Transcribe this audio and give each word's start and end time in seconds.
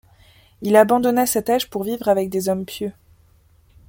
Il 0.63 0.77
abandonna 0.77 1.27
sa 1.27 1.43
tâche 1.43 1.69
pour 1.69 1.83
vivre 1.83 2.07
avec 2.07 2.29
des 2.31 2.49
hommes 2.49 2.65
pieux. 2.65 2.91